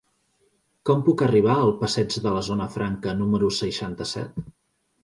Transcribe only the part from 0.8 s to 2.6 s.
Com puc arribar al passeig de la